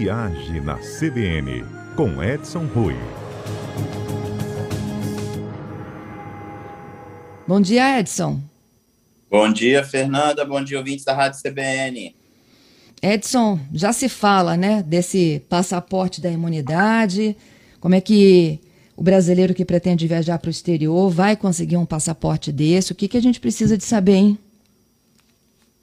Viagem 0.00 0.62
na 0.62 0.78
CBN, 0.78 1.62
com 1.94 2.24
Edson 2.24 2.64
Rui. 2.74 2.94
Bom 7.46 7.60
dia, 7.60 8.00
Edson. 8.00 8.40
Bom 9.30 9.52
dia, 9.52 9.84
Fernanda. 9.84 10.42
Bom 10.42 10.64
dia, 10.64 10.78
ouvintes 10.78 11.04
da 11.04 11.12
Rádio 11.12 11.42
CBN. 11.42 12.16
Edson, 13.02 13.60
já 13.74 13.92
se 13.92 14.08
fala, 14.08 14.56
né, 14.56 14.82
desse 14.82 15.42
passaporte 15.50 16.18
da 16.18 16.30
imunidade. 16.30 17.36
Como 17.78 17.94
é 17.94 18.00
que 18.00 18.58
o 18.96 19.02
brasileiro 19.02 19.52
que 19.52 19.66
pretende 19.66 20.08
viajar 20.08 20.38
para 20.38 20.48
o 20.48 20.50
exterior 20.50 21.10
vai 21.10 21.36
conseguir 21.36 21.76
um 21.76 21.84
passaporte 21.84 22.50
desse? 22.50 22.92
O 22.92 22.94
que, 22.94 23.06
que 23.06 23.18
a 23.18 23.22
gente 23.22 23.38
precisa 23.38 23.76
de 23.76 23.84
saber, 23.84 24.14
hein? 24.14 24.38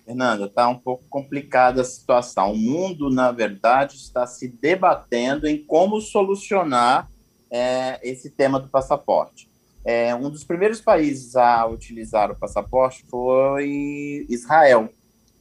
Fernanda, 0.07 0.45
está 0.45 0.69
um 0.69 0.79
pouco 0.79 1.03
complicada 1.09 1.81
a 1.81 1.83
situação. 1.83 2.53
O 2.53 2.57
mundo, 2.57 3.09
na 3.09 3.29
verdade, 3.29 3.97
está 3.97 4.25
se 4.25 4.47
debatendo 4.47 5.45
em 5.45 5.61
como 5.61 5.99
solucionar 5.99 7.11
é, 7.51 7.99
esse 8.01 8.29
tema 8.29 8.57
do 8.57 8.69
passaporte. 8.69 9.49
É, 9.83 10.15
um 10.15 10.29
dos 10.29 10.45
primeiros 10.45 10.79
países 10.79 11.35
a 11.35 11.65
utilizar 11.65 12.31
o 12.31 12.39
passaporte 12.39 13.05
foi 13.09 14.25
Israel. 14.29 14.89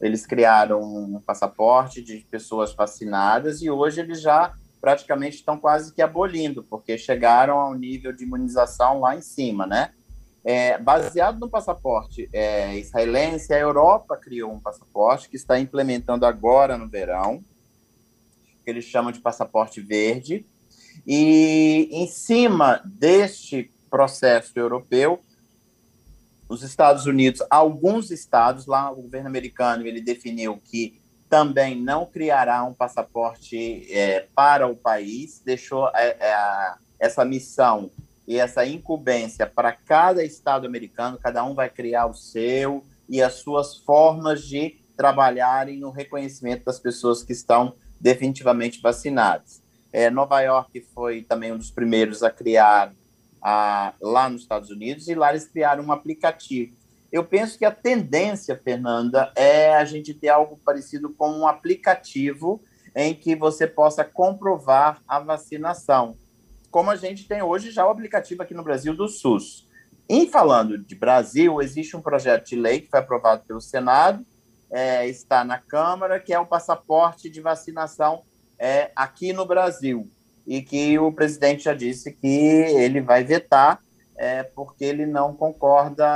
Eles 0.00 0.26
criaram 0.26 0.82
um 0.82 1.20
passaporte 1.24 2.02
de 2.02 2.26
pessoas 2.28 2.74
vacinadas 2.74 3.62
e 3.62 3.70
hoje 3.70 4.00
eles 4.00 4.20
já 4.20 4.52
praticamente 4.80 5.36
estão 5.36 5.56
quase 5.56 5.94
que 5.94 6.02
abolindo, 6.02 6.64
porque 6.64 6.98
chegaram 6.98 7.58
ao 7.60 7.72
nível 7.74 8.12
de 8.12 8.24
imunização 8.24 8.98
lá 8.98 9.16
em 9.16 9.22
cima, 9.22 9.64
né? 9.64 9.92
É, 10.48 10.78
baseado 10.78 11.40
no 11.40 11.50
passaporte 11.50 12.28
é, 12.32 12.78
israelense, 12.78 13.52
a 13.52 13.58
Europa 13.58 14.16
criou 14.16 14.52
um 14.52 14.60
passaporte 14.60 15.28
que 15.28 15.34
está 15.34 15.58
implementando 15.58 16.24
agora 16.24 16.78
no 16.78 16.86
verão, 16.86 17.42
que 18.64 18.70
eles 18.70 18.84
chamam 18.84 19.10
de 19.10 19.18
passaporte 19.18 19.80
verde. 19.80 20.46
E 21.04 21.88
em 21.90 22.06
cima 22.06 22.80
deste 22.84 23.72
processo 23.90 24.56
europeu, 24.56 25.20
os 26.48 26.62
Estados 26.62 27.06
Unidos, 27.06 27.42
alguns 27.50 28.12
estados, 28.12 28.66
lá 28.66 28.88
o 28.92 29.02
governo 29.02 29.26
americano, 29.26 29.84
ele 29.84 30.00
definiu 30.00 30.60
que 30.64 31.00
também 31.28 31.74
não 31.74 32.06
criará 32.06 32.62
um 32.62 32.72
passaporte 32.72 33.84
é, 33.92 34.28
para 34.32 34.68
o 34.68 34.76
país, 34.76 35.42
deixou 35.44 35.88
é, 35.88 36.16
é, 36.20 36.74
essa 37.00 37.24
missão 37.24 37.90
e 38.26 38.38
essa 38.38 38.66
incumbência 38.66 39.46
para 39.46 39.72
cada 39.72 40.24
estado 40.24 40.66
americano, 40.66 41.18
cada 41.18 41.44
um 41.44 41.54
vai 41.54 41.70
criar 41.70 42.06
o 42.06 42.14
seu 42.14 42.82
e 43.08 43.22
as 43.22 43.34
suas 43.34 43.76
formas 43.76 44.42
de 44.42 44.76
trabalharem 44.96 45.78
no 45.78 45.90
reconhecimento 45.90 46.64
das 46.64 46.80
pessoas 46.80 47.22
que 47.22 47.32
estão 47.32 47.74
definitivamente 48.00 48.80
vacinadas. 48.80 49.62
É, 49.92 50.10
Nova 50.10 50.40
York 50.40 50.80
foi 50.94 51.22
também 51.22 51.52
um 51.52 51.58
dos 51.58 51.70
primeiros 51.70 52.22
a 52.22 52.30
criar 52.30 52.92
a, 53.40 53.94
lá 54.00 54.28
nos 54.28 54.42
Estados 54.42 54.70
Unidos 54.70 55.08
e 55.08 55.14
lá 55.14 55.30
eles 55.30 55.46
criaram 55.46 55.84
um 55.84 55.92
aplicativo. 55.92 56.74
Eu 57.12 57.24
penso 57.24 57.56
que 57.56 57.64
a 57.64 57.70
tendência, 57.70 58.60
Fernanda, 58.62 59.32
é 59.36 59.76
a 59.76 59.84
gente 59.84 60.12
ter 60.12 60.28
algo 60.28 60.58
parecido 60.64 61.10
com 61.14 61.30
um 61.30 61.46
aplicativo 61.46 62.60
em 62.94 63.14
que 63.14 63.36
você 63.36 63.66
possa 63.66 64.04
comprovar 64.04 65.00
a 65.06 65.20
vacinação 65.20 66.16
como 66.76 66.90
a 66.90 66.96
gente 66.96 67.26
tem 67.26 67.40
hoje 67.40 67.70
já 67.70 67.86
o 67.86 67.88
aplicativo 67.88 68.42
aqui 68.42 68.52
no 68.52 68.62
Brasil 68.62 68.94
do 68.94 69.08
SUS. 69.08 69.66
Em 70.06 70.28
falando 70.28 70.76
de 70.76 70.94
Brasil, 70.94 71.62
existe 71.62 71.96
um 71.96 72.02
projeto 72.02 72.48
de 72.48 72.54
lei 72.54 72.82
que 72.82 72.90
foi 72.90 73.00
aprovado 73.00 73.44
pelo 73.46 73.62
Senado, 73.62 74.26
é, 74.70 75.08
está 75.08 75.42
na 75.42 75.56
Câmara, 75.56 76.20
que 76.20 76.34
é 76.34 76.38
o 76.38 76.44
passaporte 76.44 77.30
de 77.30 77.40
vacinação 77.40 78.24
é, 78.58 78.90
aqui 78.94 79.32
no 79.32 79.46
Brasil. 79.46 80.12
E 80.46 80.60
que 80.60 80.98
o 80.98 81.10
presidente 81.10 81.64
já 81.64 81.72
disse 81.72 82.12
que 82.12 82.26
ele 82.26 83.00
vai 83.00 83.24
vetar, 83.24 83.80
é, 84.14 84.42
porque 84.42 84.84
ele 84.84 85.06
não 85.06 85.34
concorda 85.34 86.06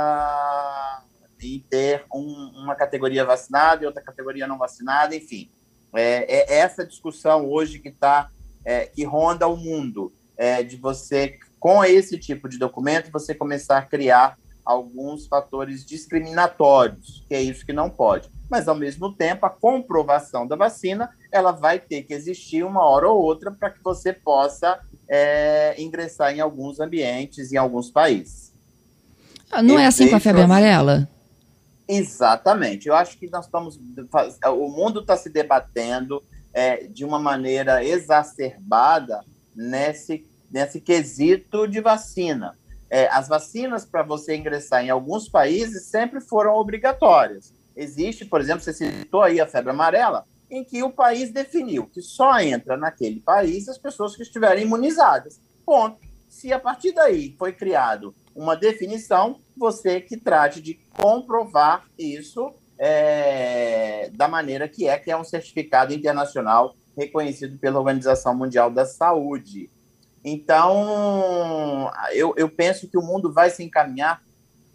em 1.41 1.59
ter 1.71 2.05
um, 2.13 2.51
uma 2.61 2.75
categoria 2.75 3.25
vacinada 3.25 3.83
e 3.83 3.87
outra 3.87 4.03
categoria 4.03 4.45
não 4.45 4.59
vacinada, 4.59 5.15
enfim. 5.15 5.51
É, 5.95 6.53
é 6.53 6.59
essa 6.59 6.85
discussão 6.85 7.49
hoje 7.49 7.79
que 7.79 7.89
está, 7.89 8.29
é, 8.63 8.85
que 8.85 9.03
ronda 9.03 9.47
o 9.47 9.57
mundo 9.57 10.13
é, 10.41 10.63
de 10.63 10.75
você, 10.75 11.37
com 11.59 11.85
esse 11.85 12.17
tipo 12.17 12.49
de 12.49 12.57
documento, 12.57 13.11
você 13.11 13.35
começar 13.35 13.77
a 13.77 13.83
criar 13.83 14.39
alguns 14.65 15.27
fatores 15.27 15.85
discriminatórios, 15.85 17.23
que 17.27 17.35
é 17.35 17.41
isso 17.43 17.63
que 17.63 17.71
não 17.71 17.91
pode. 17.91 18.27
Mas, 18.49 18.67
ao 18.67 18.73
mesmo 18.73 19.13
tempo, 19.13 19.45
a 19.45 19.51
comprovação 19.51 20.47
da 20.47 20.55
vacina, 20.55 21.11
ela 21.31 21.51
vai 21.51 21.79
ter 21.79 22.01
que 22.01 22.13
existir 22.15 22.63
uma 22.63 22.83
hora 22.83 23.07
ou 23.07 23.21
outra 23.21 23.51
para 23.51 23.69
que 23.69 23.83
você 23.83 24.11
possa 24.11 24.79
é, 25.07 25.79
ingressar 25.79 26.35
em 26.35 26.39
alguns 26.39 26.79
ambientes, 26.79 27.53
em 27.53 27.57
alguns 27.57 27.91
países. 27.91 28.51
Ah, 29.51 29.61
não 29.61 29.77
é 29.77 29.85
assim 29.85 30.09
com 30.09 30.15
a 30.15 30.19
febre 30.19 30.41
amarela? 30.41 31.07
Exatamente. 31.87 32.87
Eu 32.87 32.95
acho 32.95 33.15
que 33.19 33.29
nós 33.29 33.45
estamos. 33.45 33.79
O 34.57 34.69
mundo 34.69 35.01
está 35.01 35.15
se 35.15 35.29
debatendo 35.29 36.23
é, 36.51 36.87
de 36.87 37.05
uma 37.05 37.19
maneira 37.19 37.83
exacerbada 37.85 39.23
nesse 39.55 40.25
nesse 40.51 40.81
quesito 40.81 41.67
de 41.67 41.79
vacina. 41.79 42.57
É, 42.89 43.07
as 43.07 43.27
vacinas 43.27 43.85
para 43.85 44.03
você 44.03 44.35
ingressar 44.35 44.83
em 44.83 44.89
alguns 44.89 45.29
países 45.29 45.85
sempre 45.85 46.19
foram 46.19 46.55
obrigatórias. 46.55 47.53
Existe, 47.75 48.25
por 48.25 48.41
exemplo, 48.41 48.61
você 48.61 48.73
citou 48.73 49.21
aí 49.21 49.39
a 49.39 49.47
febre 49.47 49.71
amarela, 49.71 50.25
em 50.49 50.63
que 50.63 50.83
o 50.83 50.91
país 50.91 51.31
definiu 51.31 51.87
que 51.87 52.01
só 52.01 52.39
entra 52.41 52.75
naquele 52.75 53.21
país 53.21 53.69
as 53.69 53.77
pessoas 53.77 54.15
que 54.15 54.23
estiverem 54.23 54.65
imunizadas. 54.65 55.39
Ponto. 55.65 55.97
Se 56.27 56.51
a 56.51 56.59
partir 56.59 56.93
daí 56.93 57.35
foi 57.37 57.53
criado 57.53 58.13
uma 58.35 58.55
definição, 58.55 59.39
você 59.55 59.99
que 60.01 60.17
trate 60.17 60.61
de 60.61 60.75
comprovar 60.93 61.85
isso 61.97 62.53
é, 62.77 64.09
da 64.13 64.27
maneira 64.27 64.67
que 64.67 64.87
é, 64.87 64.97
que 64.97 65.11
é 65.11 65.17
um 65.17 65.23
certificado 65.23 65.93
internacional 65.93 66.75
reconhecido 66.97 67.57
pela 67.57 67.79
Organização 67.79 68.35
Mundial 68.35 68.71
da 68.71 68.85
Saúde. 68.85 69.69
Então, 70.23 71.91
eu, 72.13 72.33
eu 72.37 72.49
penso 72.49 72.87
que 72.87 72.97
o 72.97 73.01
mundo 73.01 73.31
vai 73.33 73.49
se 73.49 73.63
encaminhar 73.63 74.21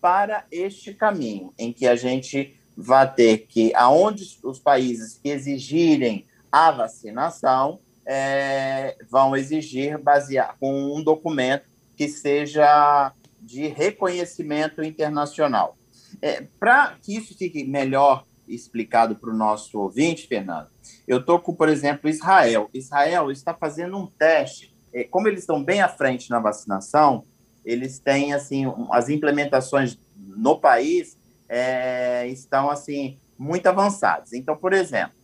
para 0.00 0.44
este 0.50 0.92
caminho, 0.92 1.52
em 1.58 1.72
que 1.72 1.86
a 1.86 1.96
gente 1.96 2.58
vai 2.76 3.12
ter 3.12 3.38
que, 3.46 3.74
aonde 3.74 4.38
os 4.42 4.58
países 4.58 5.18
que 5.22 5.28
exigirem 5.28 6.26
a 6.50 6.70
vacinação, 6.70 7.80
é, 8.04 8.96
vão 9.10 9.36
exigir 9.36 9.98
basear 9.98 10.56
com 10.60 10.94
um 10.94 11.02
documento 11.02 11.64
que 11.96 12.08
seja 12.08 13.12
de 13.40 13.66
reconhecimento 13.68 14.82
internacional. 14.82 15.76
É, 16.20 16.46
para 16.58 16.96
que 17.02 17.16
isso 17.16 17.36
fique 17.36 17.64
melhor 17.64 18.24
explicado 18.46 19.16
para 19.16 19.30
o 19.30 19.36
nosso 19.36 19.78
ouvinte, 19.78 20.26
Fernando, 20.26 20.68
eu 21.06 21.18
estou 21.18 21.40
com, 21.40 21.54
por 21.54 21.68
exemplo, 21.68 22.08
Israel. 22.08 22.70
Israel 22.72 23.30
está 23.30 23.52
fazendo 23.52 23.96
um 23.96 24.06
teste 24.06 24.75
como 25.04 25.28
eles 25.28 25.40
estão 25.40 25.62
bem 25.62 25.80
à 25.80 25.88
frente 25.88 26.30
na 26.30 26.38
vacinação, 26.38 27.24
eles 27.64 27.98
têm 27.98 28.32
assim 28.32 28.64
as 28.90 29.08
implementações 29.08 29.98
no 30.16 30.58
país 30.58 31.18
é, 31.48 32.26
estão 32.28 32.70
assim 32.70 33.18
muito 33.38 33.66
avançadas. 33.66 34.32
Então, 34.32 34.56
por 34.56 34.72
exemplo, 34.72 35.16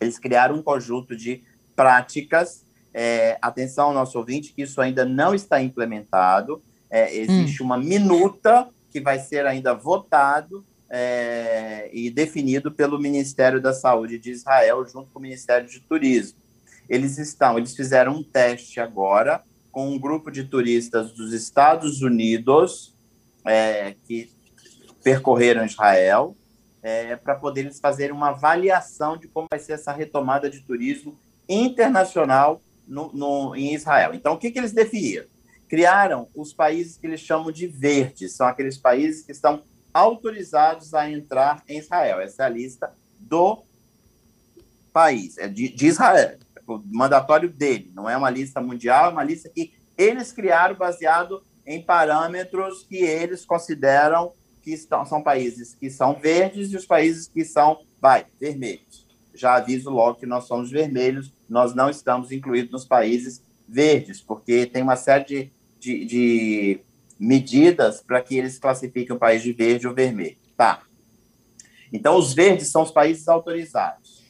eles 0.00 0.18
criaram 0.18 0.56
um 0.56 0.62
conjunto 0.62 1.16
de 1.16 1.42
práticas. 1.74 2.64
É, 2.92 3.36
atenção, 3.42 3.92
nosso 3.92 4.18
ouvinte, 4.18 4.54
que 4.54 4.62
isso 4.62 4.80
ainda 4.80 5.04
não 5.04 5.34
está 5.34 5.60
implementado. 5.60 6.62
É, 6.88 7.14
existe 7.14 7.62
hum. 7.62 7.66
uma 7.66 7.76
minuta 7.76 8.68
que 8.90 9.00
vai 9.00 9.18
ser 9.18 9.44
ainda 9.46 9.74
votado 9.74 10.64
é, 10.88 11.90
e 11.92 12.10
definido 12.10 12.72
pelo 12.72 12.98
Ministério 12.98 13.60
da 13.60 13.74
Saúde 13.74 14.18
de 14.18 14.30
Israel 14.30 14.86
junto 14.86 15.10
com 15.10 15.18
o 15.18 15.22
Ministério 15.22 15.68
de 15.68 15.80
Turismo. 15.80 16.38
Eles 16.88 17.18
estão, 17.18 17.58
eles 17.58 17.74
fizeram 17.74 18.12
um 18.12 18.22
teste 18.22 18.80
agora 18.80 19.42
com 19.76 19.90
um 19.90 19.98
grupo 19.98 20.30
de 20.30 20.44
turistas 20.44 21.12
dos 21.12 21.32
Estados 21.32 22.00
Unidos 22.00 22.96
é, 23.44 23.94
que 24.06 24.30
percorreram 25.02 25.66
Israel 25.66 26.36
é, 26.82 27.14
para 27.16 27.34
poder 27.34 27.70
fazerem 27.74 28.14
uma 28.14 28.30
avaliação 28.30 29.16
de 29.16 29.28
como 29.28 29.46
vai 29.50 29.60
ser 29.60 29.72
essa 29.74 29.92
retomada 29.92 30.48
de 30.48 30.60
turismo 30.60 31.18
internacional 31.48 32.62
no, 32.86 33.12
no, 33.12 33.54
em 33.54 33.74
Israel. 33.74 34.14
Então, 34.14 34.32
o 34.32 34.38
que, 34.38 34.50
que 34.50 34.58
eles 34.58 34.72
definiram? 34.72 35.26
Criaram 35.68 36.28
os 36.34 36.52
países 36.52 36.96
que 36.96 37.06
eles 37.06 37.20
chamam 37.20 37.52
de 37.52 37.66
verdes, 37.66 38.32
são 38.32 38.46
aqueles 38.46 38.78
países 38.78 39.26
que 39.26 39.32
estão 39.32 39.62
autorizados 39.92 40.94
a 40.94 41.10
entrar 41.10 41.62
em 41.68 41.78
Israel. 41.78 42.20
Essa 42.20 42.44
é 42.44 42.46
a 42.46 42.48
lista 42.48 42.94
do 43.18 43.62
país, 44.92 45.36
é 45.36 45.48
de, 45.48 45.68
de 45.68 45.86
Israel 45.86 46.38
mandatório 46.86 47.48
dele, 47.48 47.90
não 47.94 48.08
é 48.08 48.16
uma 48.16 48.30
lista 48.30 48.60
mundial, 48.60 49.06
é 49.06 49.12
uma 49.12 49.24
lista 49.24 49.48
que 49.48 49.72
eles 49.96 50.32
criaram 50.32 50.74
baseado 50.74 51.42
em 51.66 51.82
parâmetros 51.82 52.84
que 52.84 52.96
eles 52.96 53.44
consideram 53.44 54.32
que 54.62 54.72
estão, 54.72 55.04
são 55.04 55.22
países 55.22 55.74
que 55.74 55.88
são 55.90 56.14
verdes 56.14 56.72
e 56.72 56.76
os 56.76 56.84
países 56.84 57.28
que 57.28 57.44
são, 57.44 57.84
vai, 58.00 58.26
vermelhos. 58.40 59.06
já 59.34 59.54
aviso 59.54 59.90
logo 59.90 60.18
que 60.18 60.26
nós 60.26 60.44
somos 60.44 60.70
vermelhos, 60.70 61.32
nós 61.48 61.74
não 61.74 61.88
estamos 61.88 62.32
incluídos 62.32 62.72
nos 62.72 62.84
países 62.84 63.42
verdes, 63.68 64.20
porque 64.20 64.66
tem 64.66 64.82
uma 64.82 64.96
série 64.96 65.24
de, 65.24 65.52
de, 65.78 66.04
de 66.04 66.80
medidas 67.18 68.02
para 68.02 68.20
que 68.20 68.36
eles 68.36 68.58
classifiquem 68.58 69.14
o 69.14 69.18
país 69.18 69.42
de 69.42 69.52
verde 69.52 69.86
ou 69.86 69.94
vermelho. 69.94 70.36
Tá. 70.56 70.82
Então, 71.92 72.16
os 72.16 72.34
verdes 72.34 72.68
são 72.68 72.82
os 72.82 72.90
países 72.90 73.28
autorizados. 73.28 74.25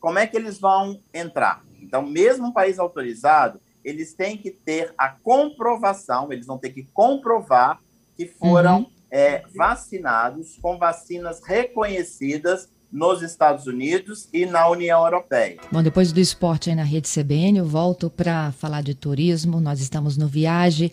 Como 0.00 0.18
é 0.18 0.26
que 0.26 0.36
eles 0.36 0.58
vão 0.58 1.00
entrar? 1.12 1.62
Então, 1.80 2.02
mesmo 2.02 2.48
um 2.48 2.52
país 2.52 2.78
autorizado, 2.78 3.60
eles 3.84 4.12
têm 4.12 4.36
que 4.36 4.50
ter 4.50 4.92
a 4.98 5.08
comprovação, 5.08 6.32
eles 6.32 6.46
vão 6.46 6.58
ter 6.58 6.70
que 6.70 6.88
comprovar 6.92 7.80
que 8.16 8.26
foram 8.26 8.80
uhum. 8.80 8.90
é, 9.10 9.42
vacinados 9.54 10.58
com 10.60 10.76
vacinas 10.76 11.40
reconhecidas 11.44 12.68
nos 12.90 13.22
Estados 13.22 13.66
Unidos 13.66 14.28
e 14.32 14.46
na 14.46 14.68
União 14.68 15.04
Europeia. 15.04 15.58
Bom, 15.70 15.82
depois 15.82 16.10
do 16.10 16.20
esporte 16.20 16.70
aí 16.70 16.76
na 16.76 16.82
rede 16.82 17.08
CBN, 17.08 17.58
eu 17.58 17.66
volto 17.66 18.10
para 18.10 18.50
falar 18.52 18.82
de 18.82 18.94
turismo. 18.94 19.60
Nós 19.60 19.80
estamos 19.80 20.16
no 20.16 20.26
Viagem 20.26 20.90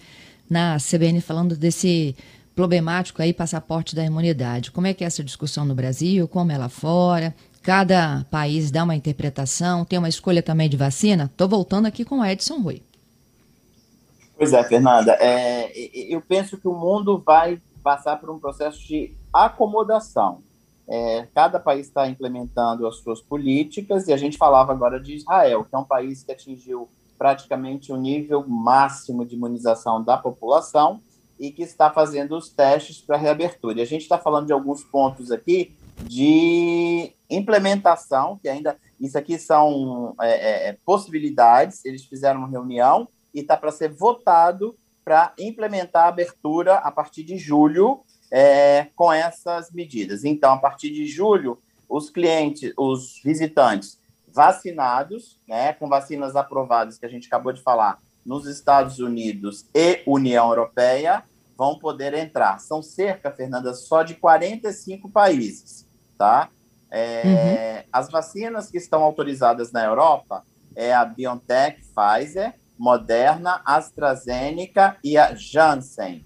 na 0.49 0.77
CBN 0.77 1.21
falando 1.21 1.55
desse 1.55 2.15
problemático 2.53 3.21
aí 3.21 3.33
passaporte 3.33 3.95
da 3.95 4.03
imunidade. 4.03 4.71
Como 4.71 4.87
é 4.87 4.93
que 4.93 5.03
é 5.03 5.07
essa 5.07 5.23
discussão 5.23 5.65
no 5.65 5.75
Brasil, 5.75 6.27
como 6.27 6.51
é 6.51 6.57
lá 6.57 6.69
fora? 6.69 7.35
Cada 7.65 8.23
país 8.29 8.69
dá 8.69 8.83
uma 8.83 8.95
interpretação, 8.95 9.83
tem 9.83 9.97
uma 9.97 10.07
escolha 10.07 10.43
também 10.43 10.69
de 10.69 10.77
vacina? 10.77 11.23
Estou 11.25 11.49
voltando 11.49 11.87
aqui 11.87 12.05
com 12.05 12.19
o 12.19 12.25
Edson 12.25 12.59
Rui. 12.59 12.83
Pois 14.37 14.53
é, 14.53 14.63
Fernanda. 14.63 15.13
É, 15.13 15.71
eu 16.13 16.21
penso 16.21 16.59
que 16.59 16.67
o 16.67 16.75
mundo 16.75 17.17
vai 17.25 17.59
passar 17.81 18.17
por 18.17 18.29
um 18.29 18.37
processo 18.37 18.79
de 18.85 19.15
acomodação. 19.33 20.43
É, 20.87 21.27
cada 21.33 21.59
país 21.59 21.87
está 21.87 22.07
implementando 22.07 22.85
as 22.85 22.97
suas 22.97 23.19
políticas, 23.19 24.07
e 24.07 24.13
a 24.13 24.17
gente 24.17 24.37
falava 24.37 24.71
agora 24.71 24.99
de 24.99 25.15
Israel, 25.15 25.63
que 25.63 25.73
é 25.73 25.77
um 25.79 25.83
país 25.83 26.21
que 26.21 26.31
atingiu 26.31 26.87
praticamente 27.17 27.91
o 27.91 27.97
nível 27.97 28.45
máximo 28.47 29.25
de 29.25 29.33
imunização 29.33 30.03
da 30.03 30.17
população 30.17 31.01
e 31.39 31.49
que 31.49 31.63
está 31.63 31.89
fazendo 31.89 32.37
os 32.37 32.47
testes 32.47 33.01
para 33.01 33.17
reabertura. 33.17 33.79
E 33.79 33.81
a 33.81 33.85
gente 33.85 34.03
está 34.03 34.19
falando 34.19 34.45
de 34.45 34.53
alguns 34.53 34.83
pontos 34.83 35.31
aqui 35.31 35.73
de 36.03 37.13
implementação, 37.29 38.37
que 38.41 38.47
ainda 38.47 38.77
isso 38.99 39.17
aqui 39.17 39.37
são 39.37 40.15
é, 40.21 40.29
é, 40.29 40.69
é 40.69 40.77
possibilidades. 40.85 41.83
Eles 41.85 42.05
fizeram 42.05 42.39
uma 42.39 42.49
reunião 42.49 43.07
e 43.33 43.41
está 43.41 43.57
para 43.57 43.71
ser 43.71 43.91
votado 43.91 44.77
para 45.03 45.33
implementar 45.37 46.05
a 46.05 46.09
abertura 46.09 46.75
a 46.75 46.91
partir 46.91 47.23
de 47.23 47.37
julho 47.37 48.01
é, 48.31 48.87
com 48.95 49.13
essas 49.13 49.71
medidas. 49.71 50.23
Então, 50.23 50.53
a 50.53 50.57
partir 50.57 50.89
de 50.89 51.05
julho, 51.05 51.59
os 51.87 52.09
clientes, 52.09 52.73
os 52.75 53.21
visitantes 53.23 53.99
vacinados, 54.27 55.39
né, 55.47 55.73
com 55.73 55.87
vacinas 55.87 56.35
aprovadas, 56.35 56.97
que 56.97 57.05
a 57.05 57.09
gente 57.09 57.27
acabou 57.27 57.53
de 57.53 57.61
falar, 57.61 57.99
nos 58.25 58.47
Estados 58.47 58.99
Unidos 58.99 59.65
e 59.73 60.01
União 60.07 60.49
Europeia, 60.49 61.23
vão 61.55 61.77
poder 61.77 62.13
entrar. 62.13 62.59
São 62.59 62.81
cerca, 62.81 63.31
Fernanda, 63.31 63.73
só 63.73 64.03
de 64.03 64.15
45 64.15 65.09
países, 65.09 65.84
tá? 66.17 66.49
É, 66.91 67.23
uhum. 67.25 67.89
As 67.91 68.09
vacinas 68.09 68.69
que 68.69 68.77
estão 68.77 69.03
autorizadas 69.03 69.71
na 69.71 69.83
Europa 69.83 70.43
é 70.75 70.93
a 70.93 71.05
BioNTech, 71.05 71.81
Pfizer, 71.93 72.53
Moderna, 72.77 73.61
AstraZeneca 73.65 74.97
e 75.03 75.17
a 75.17 75.33
Janssen. 75.33 76.25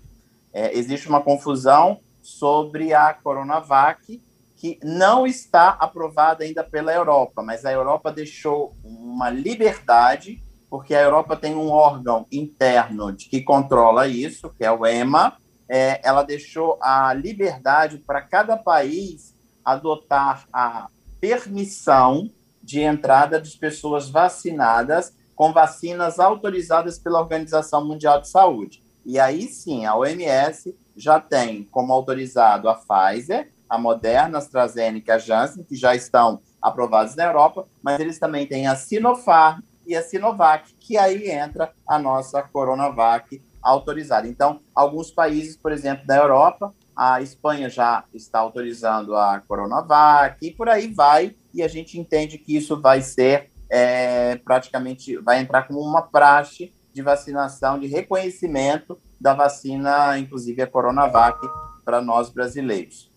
É, 0.51 0.75
existe 0.77 1.07
uma 1.07 1.21
confusão 1.21 1.99
sobre 2.21 2.93
a 2.93 3.13
Coronavac, 3.13 4.21
que 4.55 4.77
não 4.83 5.25
está 5.25 5.69
aprovada 5.69 6.43
ainda 6.43 6.63
pela 6.63 6.93
Europa, 6.93 7.41
mas 7.41 7.63
a 7.65 7.71
Europa 7.71 8.11
deixou 8.11 8.75
uma 8.83 9.29
liberdade, 9.29 10.43
porque 10.69 10.93
a 10.93 11.01
Europa 11.01 11.37
tem 11.37 11.55
um 11.55 11.69
órgão 11.69 12.27
interno 12.31 13.11
de 13.13 13.29
que 13.29 13.41
controla 13.41 14.07
isso, 14.07 14.49
que 14.49 14.65
é 14.65 14.71
o 14.71 14.85
EMA, 14.85 15.37
é, 15.69 16.01
ela 16.03 16.23
deixou 16.23 16.77
a 16.81 17.13
liberdade 17.13 17.99
para 17.99 18.21
cada 18.21 18.57
país 18.57 19.33
adotar 19.63 20.47
a 20.51 20.87
permissão 21.19 22.29
de 22.61 22.81
entrada 22.81 23.41
de 23.41 23.57
pessoas 23.57 24.09
vacinadas 24.09 25.13
com 25.35 25.53
vacinas 25.53 26.19
autorizadas 26.19 26.99
pela 26.99 27.19
Organização 27.19 27.85
Mundial 27.85 28.21
de 28.21 28.27
Saúde. 28.29 28.83
E 29.05 29.19
aí 29.19 29.47
sim, 29.47 29.85
a 29.85 29.95
OMS 29.95 30.77
já 30.95 31.19
tem 31.19 31.63
como 31.63 31.93
autorizado 31.93 32.67
a 32.67 32.75
Pfizer, 32.75 33.51
a 33.69 33.77
Moderna, 33.77 34.37
a 34.37 34.39
AstraZeneca 34.39 35.15
a 35.15 35.17
Janssen, 35.17 35.63
que 35.63 35.75
já 35.75 35.95
estão 35.95 36.41
aprovados 36.61 37.15
na 37.15 37.25
Europa, 37.25 37.67
mas 37.81 37.99
eles 37.99 38.19
também 38.19 38.45
têm 38.45 38.67
a 38.67 38.75
Sinopharm 38.75 39.61
e 39.87 39.95
a 39.95 40.03
Sinovac, 40.03 40.73
que 40.79 40.97
aí 40.97 41.31
entra 41.31 41.73
a 41.87 41.97
nossa 41.97 42.43
Coronavac 42.43 43.41
autorizada. 43.61 44.27
Então, 44.27 44.59
alguns 44.75 45.09
países, 45.09 45.57
por 45.57 45.71
exemplo, 45.71 46.05
da 46.05 46.17
Europa, 46.17 46.73
a 46.99 47.21
Espanha 47.21 47.69
já 47.69 48.03
está 48.13 48.39
autorizando 48.39 49.15
a 49.15 49.39
Coronavac 49.39 50.45
e 50.45 50.51
por 50.51 50.67
aí 50.67 50.93
vai, 50.93 51.33
e 51.53 51.63
a 51.63 51.67
gente 51.69 51.97
entende 51.97 52.37
que 52.37 52.57
isso 52.57 52.81
vai 52.81 53.01
ser 53.01 53.51
é, 53.69 54.35
praticamente, 54.35 55.15
vai 55.15 55.39
entrar 55.39 55.63
como 55.63 55.79
uma 55.79 56.01
praxe 56.01 56.73
de 56.93 57.01
vacinação, 57.01 57.79
de 57.79 57.87
reconhecimento 57.87 58.99
da 59.17 59.33
vacina, 59.33 60.19
inclusive 60.19 60.61
a 60.61 60.67
Coronavac, 60.67 61.39
para 61.85 62.01
nós 62.01 62.29
brasileiros. 62.29 63.09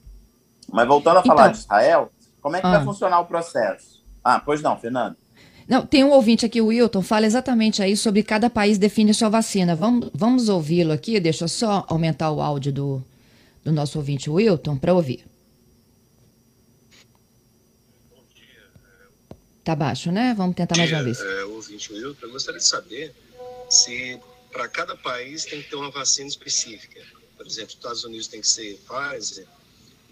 Mas 0.73 0.87
voltando 0.87 1.19
a 1.19 1.25
falar 1.25 1.49
então, 1.49 1.53
de 1.53 1.59
Israel, 1.59 2.13
como 2.41 2.55
é 2.55 2.61
que 2.61 2.67
ah. 2.69 2.77
vai 2.77 2.85
funcionar 2.85 3.19
o 3.19 3.27
processo? 3.27 4.05
Ah, 4.23 4.39
pois 4.39 4.63
não, 4.63 4.79
Fernando. 4.79 5.17
Não, 5.69 5.85
tem 5.85 6.05
um 6.05 6.11
ouvinte 6.11 6.47
aqui, 6.47 6.61
o 6.61 6.67
Wilton, 6.67 7.03
fala 7.03 7.27
exatamente 7.27 7.83
aí 7.83 7.97
sobre 7.97 8.23
cada 8.23 8.49
país 8.49 8.79
define 8.79 9.13
sua 9.13 9.29
vacina. 9.29 9.75
Vamos, 9.75 10.09
vamos 10.15 10.49
ouvi-lo 10.49 10.93
aqui, 10.93 11.19
deixa 11.19 11.45
eu 11.45 11.49
só 11.49 11.85
aumentar 11.89 12.31
o 12.31 12.41
áudio 12.41 12.73
do, 12.73 13.05
do 13.65 13.73
nosso 13.73 13.99
ouvinte 13.99 14.29
Wilton 14.29 14.77
para 14.77 14.93
ouvir. 14.93 15.25
Bom 18.11 18.23
dia. 18.35 18.65
Tá 19.63 19.77
baixo, 19.77 20.11
né? 20.11 20.35
Vamos 20.37 20.57
tentar 20.57 20.77
mais 20.77 20.91
uma 20.91 21.03
vez. 21.03 21.21
É, 21.21 21.45
ouvinte 21.45 21.93
Wilton, 21.93 22.27
eu 22.27 22.33
gostaria 22.33 22.59
de 22.59 22.67
saber 22.67 23.15
se 23.71 24.21
para 24.51 24.69
cada 24.69 24.97
país 24.97 25.45
tem 25.45 25.63
que 25.63 25.71
ter 25.71 25.77
uma 25.77 25.91
vacina 25.91 26.29
específica. 26.29 27.01
Por 27.37 27.47
exemplo, 27.47 27.71
os 27.71 27.75
Estados 27.75 28.05
Unidos 28.05 28.27
tem 28.29 28.41
que 28.41 28.49
ser 28.49 28.79
Pfizer, 28.87 29.47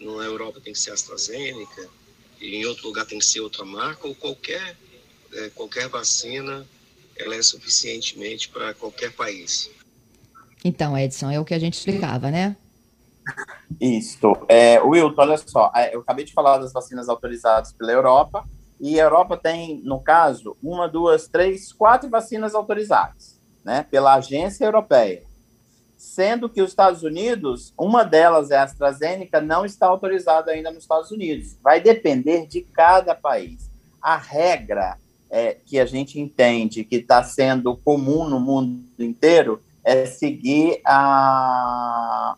na 0.00 0.24
Europa 0.24 0.60
tem 0.60 0.72
que 0.72 0.78
ser 0.78 0.92
AstraZeneca, 0.92 1.88
e 2.40 2.56
em 2.56 2.64
outro 2.64 2.86
lugar 2.86 3.04
tem 3.04 3.18
que 3.18 3.24
ser 3.24 3.40
outra 3.40 3.64
marca, 3.64 4.08
ou 4.08 4.14
qualquer, 4.14 4.76
é, 5.32 5.50
qualquer 5.50 5.88
vacina 5.88 6.66
ela 7.16 7.34
é 7.34 7.42
suficientemente 7.42 8.48
para 8.48 8.72
qualquer 8.72 9.12
país. 9.12 9.70
Então, 10.64 10.96
Edson, 10.96 11.30
é 11.30 11.38
o 11.38 11.44
que 11.44 11.52
a 11.52 11.58
gente 11.58 11.74
explicava, 11.74 12.30
né? 12.30 12.56
Isso. 13.78 14.36
É, 14.48 14.80
Wilton, 14.80 15.20
olha 15.22 15.36
só, 15.36 15.70
é, 15.74 15.94
eu 15.94 16.00
acabei 16.00 16.24
de 16.24 16.32
falar 16.32 16.58
das 16.58 16.72
vacinas 16.72 17.08
autorizadas 17.08 17.72
pela 17.72 17.92
Europa, 17.92 18.44
e 18.80 18.98
a 18.98 19.04
Europa 19.04 19.36
tem, 19.36 19.80
no 19.84 20.00
caso, 20.00 20.56
uma, 20.62 20.88
duas, 20.88 21.28
três, 21.28 21.72
quatro 21.72 22.08
vacinas 22.08 22.54
autorizadas, 22.54 23.38
né, 23.62 23.84
pela 23.90 24.14
agência 24.14 24.64
europeia 24.64 25.22
sendo 26.00 26.48
que 26.48 26.62
os 26.62 26.70
Estados 26.70 27.02
Unidos, 27.02 27.74
uma 27.78 28.04
delas 28.04 28.50
é 28.50 28.56
a 28.56 28.62
AstraZeneca, 28.62 29.38
não 29.38 29.66
está 29.66 29.86
autorizada 29.86 30.50
ainda 30.50 30.70
nos 30.70 30.84
Estados 30.84 31.10
Unidos. 31.10 31.58
Vai 31.62 31.78
depender 31.78 32.46
de 32.46 32.62
cada 32.62 33.14
país. 33.14 33.70
A 34.00 34.16
regra 34.16 34.96
é, 35.28 35.58
que 35.62 35.78
a 35.78 35.84
gente 35.84 36.18
entende 36.18 36.84
que 36.84 36.96
está 36.96 37.22
sendo 37.22 37.76
comum 37.76 38.26
no 38.26 38.40
mundo 38.40 38.82
inteiro 38.98 39.62
é 39.84 40.06
seguir 40.06 40.80
a 40.86 42.34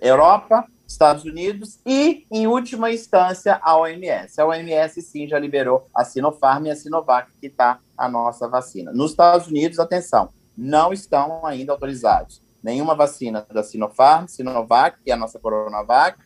Europa, 0.00 0.66
Estados 0.86 1.24
Unidos 1.24 1.80
e, 1.84 2.26
em 2.30 2.46
última 2.46 2.92
instância, 2.92 3.58
a 3.62 3.76
OMS. 3.76 4.40
A 4.40 4.46
OMS, 4.46 5.02
sim, 5.02 5.26
já 5.26 5.38
liberou 5.38 5.86
a 5.94 6.04
Sinopharm 6.04 6.66
e 6.66 6.70
a 6.70 6.76
Sinovac, 6.76 7.30
que 7.40 7.48
está 7.48 7.80
a 7.96 8.08
nossa 8.08 8.48
vacina. 8.48 8.92
Nos 8.92 9.10
Estados 9.10 9.48
Unidos, 9.48 9.78
atenção, 9.78 10.30
não 10.56 10.92
estão 10.92 11.44
ainda 11.44 11.72
autorizados. 11.72 12.40
Nenhuma 12.62 12.94
vacina 12.94 13.46
da 13.52 13.62
Sinopharm, 13.62 14.26
Sinovac, 14.26 14.98
que 15.04 15.10
é 15.10 15.14
a 15.14 15.16
nossa 15.16 15.38
Coronavac, 15.38 16.18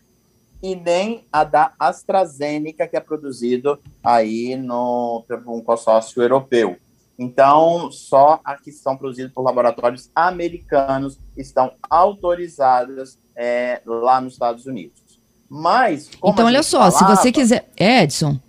e 0.62 0.76
nem 0.76 1.26
a 1.32 1.42
da 1.42 1.72
AstraZeneca, 1.78 2.86
que 2.86 2.96
é 2.96 3.00
produzido 3.00 3.78
aí 4.02 4.56
no 4.56 5.24
um 5.46 5.62
consórcio 5.62 6.22
europeu. 6.22 6.76
Então, 7.22 7.92
só 7.92 8.40
as 8.42 8.62
que 8.62 8.72
são 8.72 8.96
produzidas 8.96 9.30
por 9.30 9.42
laboratórios 9.42 10.10
americanos 10.14 11.20
estão 11.36 11.74
autorizadas 11.90 13.18
é, 13.36 13.82
lá 13.84 14.22
nos 14.22 14.32
Estados 14.32 14.64
Unidos. 14.64 15.20
Mas, 15.46 16.10
então, 16.24 16.46
olha 16.46 16.62
só, 16.62 16.90
falava, 16.90 16.96
se 16.96 17.04
você 17.04 17.30
quiser, 17.30 17.68
Edson, 17.76 18.40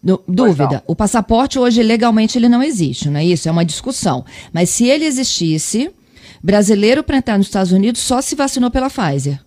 no, 0.00 0.22
dúvida. 0.28 0.80
O 0.86 0.94
passaporte 0.94 1.58
hoje 1.58 1.82
legalmente 1.82 2.38
ele 2.38 2.48
não 2.48 2.62
existe, 2.62 3.10
não 3.10 3.18
é 3.18 3.24
isso? 3.24 3.48
É 3.48 3.50
uma 3.50 3.64
discussão. 3.64 4.24
Mas 4.52 4.70
se 4.70 4.86
ele 4.86 5.06
existisse, 5.06 5.92
brasileiro 6.40 7.02
para 7.02 7.16
entrar 7.16 7.36
nos 7.36 7.48
Estados 7.48 7.72
Unidos 7.72 8.00
só 8.00 8.22
se 8.22 8.36
vacinou 8.36 8.70
pela 8.70 8.88
Pfizer. 8.88 9.44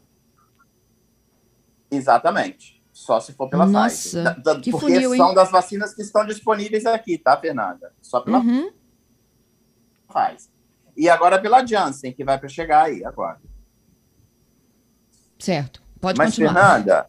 Exatamente. 1.89 2.82
Só 2.93 3.19
se 3.19 3.33
for 3.33 3.49
pela 3.49 3.65
Nossa, 3.65 4.35
Pfizer. 4.35 4.61
que 4.61 4.69
porque 4.71 4.85
funil, 4.85 5.17
são 5.17 5.33
das 5.33 5.49
vacinas 5.49 5.95
que 5.95 6.03
estão 6.03 6.23
disponíveis 6.25 6.85
aqui, 6.85 7.17
tá, 7.17 7.35
Fernanda? 7.35 7.91
Só 7.99 8.21
pela 8.21 8.37
Uhum. 8.37 8.71
Pfizer. 10.07 10.51
E 10.95 11.09
agora 11.09 11.41
pela 11.41 11.65
Janssen, 11.65 12.13
que 12.13 12.23
vai 12.23 12.37
para 12.37 12.47
chegar 12.47 12.83
aí 12.83 13.03
agora. 13.03 13.41
Certo. 15.39 15.81
Pode 15.99 16.19
Mas, 16.19 16.29
continuar. 16.29 16.53
Fernanda, 16.53 17.07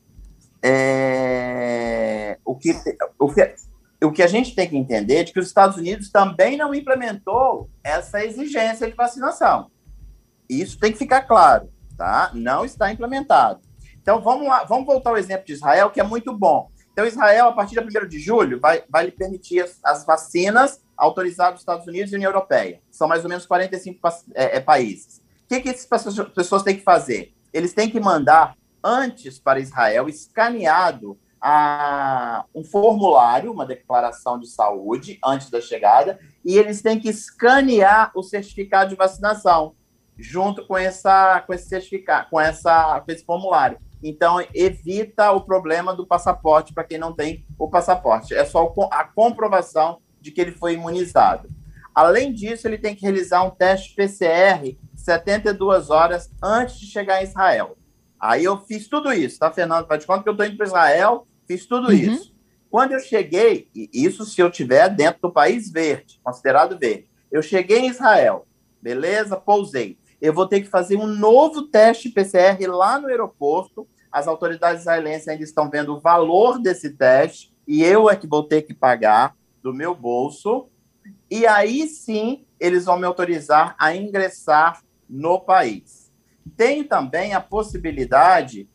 é, 0.63 2.39
o, 2.43 2.57
que, 2.57 2.73
o, 3.19 3.33
que, 3.33 3.55
o 4.03 4.11
que 4.11 4.23
a 4.23 4.27
gente 4.27 4.55
tem 4.55 4.67
que 4.69 4.77
entender 4.79 5.17
é 5.17 5.25
que 5.25 5.39
os 5.39 5.47
Estados 5.49 5.77
Unidos 5.77 6.11
também 6.11 6.57
não 6.57 6.75
implementou 6.75 7.69
essa 7.85 8.25
exigência 8.25 8.89
de 8.89 8.97
vacinação. 8.97 9.71
Isso 10.49 10.79
tem 10.79 10.93
que 10.93 10.99
ficar 10.99 11.23
claro, 11.23 11.71
tá? 11.97 12.31
Não 12.33 12.65
está 12.65 12.91
implementado. 12.91 13.61
Então, 14.05 14.21
vamos 14.21 14.47
lá, 14.47 14.65
vamos 14.65 14.85
voltar 14.85 15.09
ao 15.09 15.17
exemplo 15.17 15.47
de 15.47 15.55
Israel, 15.55 15.89
que 15.89 15.99
é 15.99 16.03
muito 16.03 16.31
bom. 16.31 16.71
Então, 16.93 17.07
Israel, 17.07 17.49
a 17.49 17.53
partir 17.53 17.75
de 17.75 17.99
1 17.99 18.07
de 18.07 18.19
julho, 18.19 18.61
vai, 18.61 18.85
vai 18.87 19.07
lhe 19.07 19.11
permitir 19.11 19.61
as, 19.63 19.81
as 19.83 20.05
vacinas 20.05 20.85
autorizadas 20.95 21.55
nos 21.55 21.63
Estados 21.63 21.87
Unidos 21.87 22.13
e 22.13 22.17
União 22.17 22.29
Europeia. 22.29 22.83
São 22.91 23.09
mais 23.09 23.25
ou 23.25 23.31
menos 23.31 23.47
45 23.47 23.99
pa- 23.99 24.19
é, 24.35 24.59
é, 24.59 24.61
países. 24.61 25.23
O 25.45 25.49
que, 25.49 25.61
que 25.63 25.71
essas 25.71 25.89
pessoas 26.35 26.63
têm 26.63 26.77
que 26.77 26.83
fazer? 26.83 27.33
Eles 27.51 27.73
têm 27.73 27.89
que 27.89 27.99
mandar 27.99 28.55
antes 28.85 29.39
para 29.39 29.59
Israel, 29.59 30.07
escaneado, 30.07 31.19
a, 31.41 32.45
um 32.55 32.63
formulário, 32.63 33.51
uma 33.51 33.65
declaração 33.65 34.39
de 34.39 34.49
saúde 34.49 35.19
antes 35.25 35.49
da 35.49 35.63
chegada, 35.63 36.19
e 36.45 36.59
eles 36.59 36.83
têm 36.83 37.01
que 37.01 37.09
escanear 37.09 38.13
o 38.15 38.23
certificado 38.23 38.91
de 38.91 38.97
vacinação 38.97 39.75
junto 40.19 40.67
com 40.67 40.77
essa 40.77 41.43
com 41.47 41.53
esse 41.55 41.69
certificado, 41.69 42.29
com 42.31 42.39
essa 42.39 43.01
com 43.01 43.11
esse 43.11 43.25
formulário. 43.25 43.79
Então 44.07 44.39
evita 44.55 45.33
o 45.33 45.41
problema 45.41 45.95
do 45.95 46.07
passaporte 46.07 46.75
para 46.75 46.85
quem 46.85 46.99
não 46.99 47.15
tem 47.15 47.47
o 47.59 47.69
passaporte. 47.71 48.35
É 48.35 48.45
só 48.45 48.71
a 48.93 49.05
comprovação 49.05 49.99
de 50.21 50.31
que 50.31 50.41
ele 50.43 50.53
foi 50.53 50.75
imunizado. 50.75 51.49
Além 51.95 52.33
disso, 52.33 52.69
ele 52.69 52.77
tem 52.77 52.95
que 52.95 53.03
realizar 53.03 53.43
um 53.45 53.51
teste 53.51 53.95
PCR 53.95 54.77
72 54.95 55.89
horas 55.89 56.31
antes 56.43 56.79
de 56.79 56.87
chegar 56.87 57.21
em 57.21 57.25
Israel. 57.25 57.79
Aí 58.21 58.45
eu 58.45 58.59
fiz 58.59 58.89
tudo 58.89 59.13
isso, 59.13 59.39
tá, 59.39 59.51
Fernando? 59.51 59.87
Faz 59.87 60.01
de 60.01 60.07
conta 60.07 60.23
que 60.23 60.29
eu 60.29 60.33
estou 60.33 60.47
indo 60.47 60.57
para 60.57 60.67
Israel, 60.67 61.27
fiz 61.47 61.67
tudo 61.67 61.89
Uhum. 61.89 61.95
isso. 61.95 62.35
Quando 62.71 62.93
eu 62.93 63.01
cheguei, 63.01 63.69
e 63.75 63.89
isso 63.93 64.25
se 64.25 64.41
eu 64.41 64.49
estiver 64.49 64.89
dentro 64.91 65.23
do 65.23 65.33
país 65.33 65.71
verde, 65.71 66.21
considerado 66.23 66.79
verde, 66.79 67.09
eu 67.31 67.41
cheguei 67.43 67.79
em 67.79 67.89
Israel, 67.89 68.47
beleza, 68.83 69.37
pousei. 69.37 69.97
Eu 70.21 70.33
vou 70.33 70.47
ter 70.49 70.61
que 70.63 70.69
fazer 70.69 70.97
um 70.97 71.07
novo 71.07 71.63
teste 71.69 72.09
PCR 72.09 72.59
lá 72.67 72.99
no 72.99 73.09
aeroporto. 73.09 73.87
As 74.15 74.29
autoridades 74.29 74.83
israelenses 74.83 75.27
ainda 75.27 75.43
estão 75.43 75.69
vendo 75.69 75.93
o 75.93 75.99
valor 75.99 76.63
desse 76.63 76.91
teste 76.91 77.53
e 77.67 77.83
eu 77.83 78.09
é 78.09 78.15
que 78.15 78.29
vou 78.29 78.45
ter 78.45 78.63
que 78.63 78.73
pagar 78.73 79.35
do 79.61 79.75
meu 79.75 79.93
bolso. 79.93 80.69
E 81.29 81.45
aí 81.45 81.89
sim 81.89 82.47
eles 82.61 82.85
vão 82.85 82.97
me 82.97 83.05
autorizar 83.05 83.75
a 83.77 83.93
ingressar 83.93 84.81
no 85.11 85.41
país. 85.41 86.13
Tem 86.57 86.85
também 86.85 87.35
a 87.35 87.41
possibilidade 87.41 88.69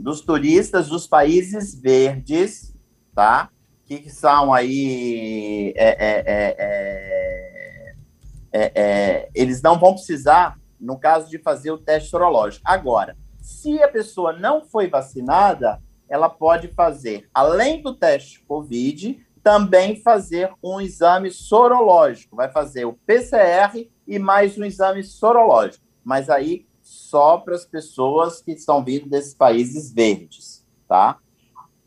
dos 0.00 0.22
turistas 0.22 0.88
dos 0.88 1.06
países 1.06 1.78
verdes, 1.78 2.74
tá? 3.14 3.50
Que 3.84 4.08
são 4.08 4.50
aí. 4.50 5.74
é, 5.76 5.88
é, 5.88 6.24
é, 6.26 6.56
é, 6.58 7.94
é, 8.50 8.72
é, 8.74 9.28
eles 9.34 9.60
não 9.60 9.78
vão 9.78 9.92
precisar, 9.92 10.58
no 10.80 10.98
caso 10.98 11.28
de 11.28 11.38
fazer 11.38 11.70
o 11.70 11.76
teste 11.76 12.08
sorológico. 12.08 12.64
Agora, 12.66 13.14
se 13.44 13.82
a 13.82 13.88
pessoa 13.88 14.32
não 14.32 14.64
foi 14.64 14.88
vacinada, 14.88 15.82
ela 16.08 16.30
pode 16.30 16.68
fazer, 16.68 17.28
além 17.34 17.82
do 17.82 17.94
teste 17.94 18.42
COVID, 18.44 19.22
também 19.42 20.00
fazer 20.00 20.50
um 20.62 20.80
exame 20.80 21.30
sorológico. 21.30 22.36
Vai 22.36 22.50
fazer 22.50 22.86
o 22.86 22.94
PCR 22.94 23.86
e 24.08 24.18
mais 24.18 24.56
um 24.56 24.64
exame 24.64 25.04
sorológico. 25.04 25.84
Mas 26.02 26.30
aí 26.30 26.66
só 26.80 27.36
para 27.36 27.54
as 27.54 27.66
pessoas 27.66 28.40
que 28.40 28.52
estão 28.52 28.82
vindo 28.82 29.10
desses 29.10 29.34
países 29.34 29.92
verdes, 29.92 30.64
tá? 30.88 31.18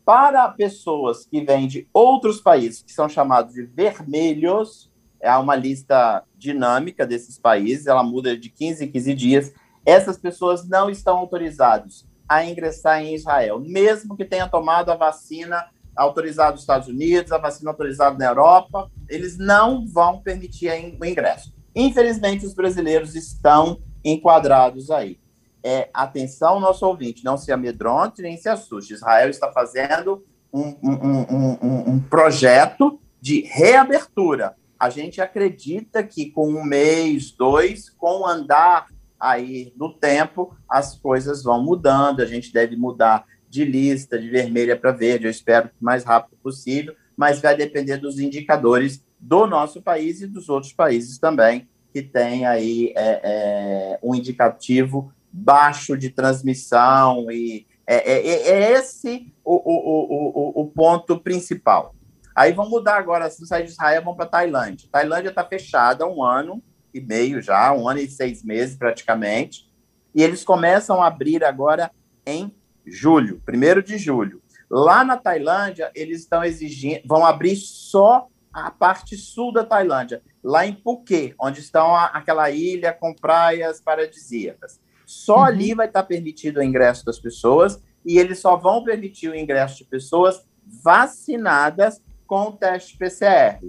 Para 0.04 0.48
pessoas 0.50 1.26
que 1.26 1.44
vêm 1.44 1.66
de 1.66 1.88
outros 1.92 2.40
países 2.40 2.82
que 2.82 2.92
são 2.92 3.08
chamados 3.08 3.54
de 3.54 3.64
vermelhos, 3.64 4.92
é 5.20 5.36
uma 5.36 5.56
lista 5.56 6.22
dinâmica 6.36 7.04
desses 7.04 7.36
países, 7.36 7.88
ela 7.88 8.04
muda 8.04 8.38
de 8.38 8.48
15 8.48 8.84
em 8.84 8.92
15 8.92 9.14
dias. 9.14 9.52
Essas 9.88 10.18
pessoas 10.18 10.68
não 10.68 10.90
estão 10.90 11.16
autorizadas 11.16 12.06
a 12.28 12.44
ingressar 12.44 13.02
em 13.02 13.14
Israel, 13.14 13.58
mesmo 13.58 14.14
que 14.14 14.24
tenha 14.26 14.46
tomado 14.46 14.92
a 14.92 14.94
vacina 14.94 15.64
autorizada 15.96 16.50
nos 16.52 16.60
Estados 16.60 16.88
Unidos, 16.88 17.32
a 17.32 17.38
vacina 17.38 17.70
autorizada 17.70 18.18
na 18.18 18.26
Europa, 18.26 18.90
eles 19.08 19.38
não 19.38 19.86
vão 19.86 20.20
permitir 20.20 20.70
o 21.00 21.04
ingresso. 21.06 21.54
Infelizmente, 21.74 22.44
os 22.44 22.52
brasileiros 22.52 23.14
estão 23.14 23.80
enquadrados 24.04 24.90
aí. 24.90 25.18
É, 25.64 25.88
atenção, 25.94 26.60
nosso 26.60 26.86
ouvinte, 26.86 27.24
não 27.24 27.38
se 27.38 27.50
amedronte 27.50 28.20
nem 28.20 28.36
se 28.36 28.50
assuste. 28.50 28.92
Israel 28.92 29.30
está 29.30 29.50
fazendo 29.50 30.22
um, 30.52 30.76
um, 30.82 31.58
um, 31.62 31.90
um 31.92 31.98
projeto 31.98 33.00
de 33.22 33.40
reabertura. 33.40 34.54
A 34.78 34.90
gente 34.90 35.18
acredita 35.22 36.02
que 36.02 36.30
com 36.30 36.46
um 36.46 36.62
mês, 36.62 37.30
dois, 37.30 37.88
com 37.88 38.20
o 38.20 38.26
andar 38.26 38.86
aí 39.18 39.72
do 39.76 39.92
tempo, 39.92 40.56
as 40.68 40.98
coisas 40.98 41.42
vão 41.42 41.62
mudando. 41.62 42.20
A 42.20 42.26
gente 42.26 42.52
deve 42.52 42.76
mudar 42.76 43.24
de 43.48 43.64
lista 43.64 44.18
de 44.18 44.28
vermelha 44.28 44.76
para 44.76 44.92
verde. 44.92 45.26
Eu 45.26 45.30
espero 45.30 45.68
que 45.68 45.74
o 45.80 45.84
mais 45.84 46.04
rápido 46.04 46.36
possível, 46.42 46.94
mas 47.16 47.40
vai 47.40 47.56
depender 47.56 47.96
dos 47.96 48.18
indicadores 48.18 49.04
do 49.18 49.46
nosso 49.46 49.82
país 49.82 50.20
e 50.20 50.26
dos 50.26 50.48
outros 50.48 50.72
países 50.72 51.18
também 51.18 51.68
que 51.92 52.02
tem 52.02 52.46
aí 52.46 52.92
é, 52.96 53.20
é, 53.22 53.98
um 54.02 54.14
indicativo 54.14 55.12
baixo 55.32 55.96
de 55.96 56.10
transmissão 56.10 57.30
e 57.30 57.66
é, 57.86 58.12
é, 58.12 58.48
é 58.50 58.72
esse 58.72 59.32
o, 59.44 59.54
o, 59.54 60.60
o, 60.60 60.62
o, 60.62 60.66
ponto 60.66 61.18
principal. 61.18 61.94
Aí 62.34 62.52
vamos 62.52 62.70
mudar 62.70 62.98
agora, 62.98 63.30
se 63.30 63.44
sair 63.46 63.64
de 63.64 63.70
Israel, 63.70 64.02
vamos 64.02 64.16
para 64.16 64.26
Tailândia. 64.26 64.88
Tailândia 64.92 65.30
está 65.30 65.44
fechada 65.44 66.04
há 66.04 66.08
um 66.08 66.22
ano 66.22 66.62
e 66.92 67.00
meio 67.00 67.40
já, 67.40 67.72
um 67.72 67.88
ano 67.88 68.00
e 68.00 68.08
seis 68.08 68.42
meses 68.42 68.76
praticamente, 68.76 69.68
e 70.14 70.22
eles 70.22 70.44
começam 70.44 71.02
a 71.02 71.06
abrir 71.06 71.44
agora 71.44 71.90
em 72.26 72.54
julho, 72.86 73.40
primeiro 73.44 73.82
de 73.82 73.98
julho. 73.98 74.42
Lá 74.70 75.04
na 75.04 75.16
Tailândia, 75.16 75.90
eles 75.94 76.20
estão 76.20 76.44
exigindo, 76.44 77.00
vão 77.06 77.24
abrir 77.24 77.56
só 77.56 78.26
a 78.52 78.70
parte 78.70 79.16
sul 79.16 79.52
da 79.52 79.64
Tailândia, 79.64 80.22
lá 80.42 80.66
em 80.66 80.74
Phuket, 80.74 81.34
onde 81.40 81.60
estão 81.60 81.94
a, 81.94 82.06
aquela 82.06 82.50
ilha 82.50 82.92
com 82.92 83.14
praias 83.14 83.80
paradisíacas. 83.80 84.80
Só 85.06 85.38
uhum. 85.38 85.44
ali 85.44 85.74
vai 85.74 85.86
estar 85.86 86.02
permitido 86.02 86.58
o 86.58 86.62
ingresso 86.62 87.04
das 87.04 87.18
pessoas 87.18 87.82
e 88.04 88.18
eles 88.18 88.38
só 88.38 88.56
vão 88.56 88.84
permitir 88.84 89.28
o 89.28 89.34
ingresso 89.34 89.78
de 89.78 89.84
pessoas 89.84 90.46
vacinadas 90.82 92.02
com 92.26 92.48
o 92.48 92.52
teste 92.52 92.96
PCR. 92.96 93.60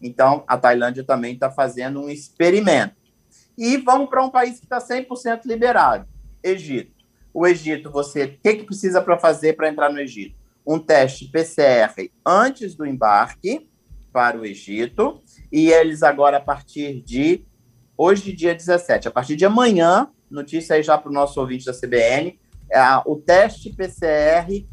Então, 0.00 0.44
a 0.46 0.56
Tailândia 0.56 1.04
também 1.04 1.34
está 1.34 1.50
fazendo 1.50 2.00
um 2.00 2.08
experimento. 2.08 2.96
E 3.56 3.76
vamos 3.76 4.08
para 4.08 4.24
um 4.24 4.30
país 4.30 4.58
que 4.58 4.66
está 4.66 4.78
100% 4.78 5.42
liberado, 5.44 6.06
Egito. 6.42 6.92
O 7.34 7.46
Egito, 7.46 7.90
você, 7.90 8.24
o 8.24 8.38
que, 8.40 8.54
que 8.56 8.64
precisa 8.64 9.02
para 9.02 9.18
fazer 9.18 9.54
para 9.54 9.68
entrar 9.68 9.92
no 9.92 10.00
Egito? 10.00 10.36
Um 10.66 10.78
teste 10.78 11.26
PCR 11.26 12.10
antes 12.24 12.74
do 12.74 12.86
embarque 12.86 13.68
para 14.12 14.38
o 14.38 14.44
Egito, 14.44 15.22
e 15.50 15.70
eles 15.70 16.02
agora, 16.02 16.38
a 16.38 16.40
partir 16.40 17.00
de 17.02 17.44
hoje, 17.96 18.32
dia 18.32 18.54
17, 18.54 19.08
a 19.08 19.10
partir 19.10 19.36
de 19.36 19.44
amanhã, 19.44 20.08
notícia 20.30 20.76
aí 20.76 20.82
já 20.82 20.96
para 20.96 21.10
o 21.10 21.14
nosso 21.14 21.40
ouvinte 21.40 21.64
da 21.64 21.72
CBN, 21.72 22.38
é, 22.70 22.80
o 23.06 23.16
teste 23.16 23.74
PCR 23.74 24.66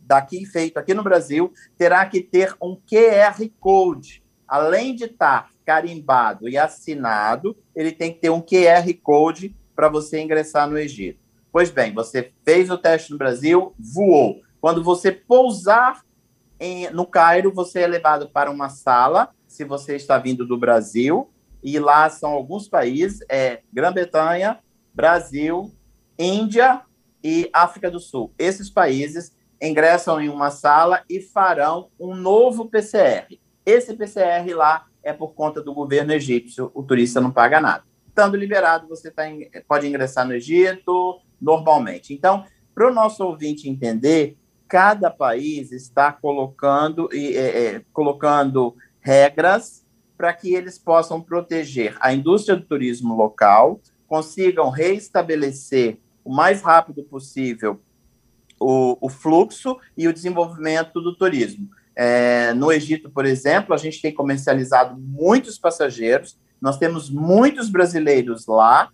daqui 0.00 0.44
feito 0.44 0.78
aqui 0.78 0.92
no 0.92 1.02
Brasil 1.02 1.52
terá 1.76 2.04
que 2.06 2.20
ter 2.20 2.54
um 2.60 2.76
QR 2.76 3.48
Code. 3.58 4.23
Além 4.54 4.94
de 4.94 5.06
estar 5.06 5.50
carimbado 5.66 6.48
e 6.48 6.56
assinado, 6.56 7.56
ele 7.74 7.90
tem 7.90 8.12
que 8.12 8.20
ter 8.20 8.30
um 8.30 8.40
QR 8.40 8.86
Code 9.02 9.52
para 9.74 9.88
você 9.88 10.20
ingressar 10.22 10.70
no 10.70 10.78
Egito. 10.78 11.18
Pois 11.50 11.70
bem, 11.70 11.92
você 11.92 12.30
fez 12.44 12.70
o 12.70 12.78
teste 12.78 13.10
no 13.10 13.18
Brasil, 13.18 13.74
voou. 13.76 14.42
Quando 14.60 14.80
você 14.84 15.10
pousar 15.10 16.02
em, 16.60 16.88
no 16.90 17.04
Cairo, 17.04 17.52
você 17.52 17.80
é 17.80 17.86
levado 17.88 18.28
para 18.28 18.48
uma 18.48 18.68
sala, 18.68 19.34
se 19.48 19.64
você 19.64 19.96
está 19.96 20.18
vindo 20.18 20.46
do 20.46 20.56
Brasil, 20.56 21.28
e 21.60 21.76
lá 21.80 22.08
são 22.08 22.30
alguns 22.30 22.68
países, 22.68 23.26
é 23.28 23.60
Grã-Bretanha, 23.72 24.60
Brasil, 24.94 25.74
Índia 26.16 26.82
e 27.24 27.50
África 27.52 27.90
do 27.90 27.98
Sul. 27.98 28.32
Esses 28.38 28.70
países 28.70 29.34
ingressam 29.60 30.20
em 30.20 30.28
uma 30.28 30.52
sala 30.52 31.02
e 31.10 31.20
farão 31.20 31.88
um 31.98 32.14
novo 32.14 32.66
PCR. 32.66 33.42
Esse 33.64 33.94
PCR 33.94 34.54
lá 34.54 34.86
é 35.02 35.12
por 35.12 35.34
conta 35.34 35.62
do 35.62 35.74
governo 35.74 36.12
egípcio, 36.12 36.70
o 36.74 36.82
turista 36.82 37.20
não 37.20 37.30
paga 37.30 37.60
nada. 37.60 37.84
Estando 38.08 38.36
liberado, 38.36 38.88
você 38.88 39.10
tá 39.10 39.28
em, 39.28 39.50
pode 39.66 39.86
ingressar 39.86 40.26
no 40.26 40.34
Egito 40.34 41.20
normalmente. 41.40 42.14
Então, 42.14 42.44
para 42.74 42.88
o 42.88 42.94
nosso 42.94 43.24
ouvinte 43.24 43.68
entender, 43.68 44.36
cada 44.68 45.10
país 45.10 45.72
está 45.72 46.12
colocando, 46.12 47.08
é, 47.12 47.16
é, 47.18 47.82
colocando 47.92 48.76
regras 49.00 49.84
para 50.16 50.32
que 50.32 50.54
eles 50.54 50.78
possam 50.78 51.20
proteger 51.20 51.96
a 52.00 52.12
indústria 52.12 52.56
do 52.56 52.64
turismo 52.64 53.14
local, 53.14 53.80
consigam 54.06 54.70
reestabelecer 54.70 55.98
o 56.24 56.32
mais 56.32 56.62
rápido 56.62 57.02
possível 57.02 57.80
o, 58.58 58.96
o 59.00 59.08
fluxo 59.08 59.76
e 59.96 60.08
o 60.08 60.12
desenvolvimento 60.12 61.00
do 61.00 61.14
turismo. 61.14 61.68
É, 61.96 62.52
no 62.54 62.72
Egito, 62.72 63.10
por 63.10 63.24
exemplo, 63.24 63.74
a 63.74 63.78
gente 63.78 64.02
tem 64.02 64.12
comercializado 64.12 64.98
muitos 64.98 65.58
passageiros, 65.58 66.38
nós 66.60 66.78
temos 66.78 67.10
muitos 67.10 67.68
brasileiros 67.68 68.46
lá, 68.46 68.90